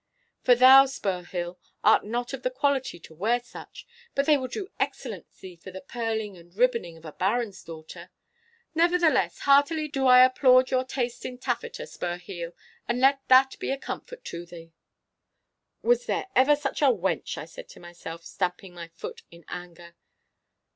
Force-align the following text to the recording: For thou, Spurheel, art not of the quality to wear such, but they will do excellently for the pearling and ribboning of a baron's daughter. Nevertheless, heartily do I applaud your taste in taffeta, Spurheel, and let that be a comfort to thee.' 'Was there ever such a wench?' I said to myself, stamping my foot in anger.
For 0.41 0.55
thou, 0.55 0.87
Spurheel, 0.87 1.59
art 1.83 2.03
not 2.03 2.33
of 2.33 2.41
the 2.41 2.49
quality 2.49 2.99
to 3.01 3.13
wear 3.13 3.39
such, 3.39 3.85
but 4.15 4.25
they 4.25 4.35
will 4.35 4.47
do 4.47 4.69
excellently 4.79 5.55
for 5.57 5.69
the 5.69 5.79
pearling 5.79 6.35
and 6.37 6.51
ribboning 6.51 6.97
of 6.97 7.05
a 7.05 7.11
baron's 7.11 7.63
daughter. 7.63 8.09
Nevertheless, 8.73 9.41
heartily 9.41 9.87
do 9.87 10.07
I 10.07 10.25
applaud 10.25 10.71
your 10.71 10.85
taste 10.85 11.23
in 11.23 11.37
taffeta, 11.37 11.85
Spurheel, 11.85 12.53
and 12.87 12.99
let 12.99 13.21
that 13.27 13.59
be 13.59 13.69
a 13.69 13.77
comfort 13.77 14.25
to 14.25 14.43
thee.' 14.43 14.73
'Was 15.83 16.07
there 16.07 16.29
ever 16.35 16.55
such 16.55 16.81
a 16.81 16.85
wench?' 16.85 17.37
I 17.37 17.45
said 17.45 17.69
to 17.69 17.79
myself, 17.79 18.25
stamping 18.25 18.73
my 18.73 18.87
foot 18.87 19.21
in 19.29 19.45
anger. 19.49 19.93